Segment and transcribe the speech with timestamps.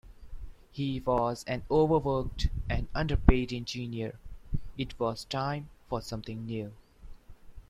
[0.71, 4.17] He was an over-worked and underpaid Engineer,
[4.75, 6.73] it was time for something new.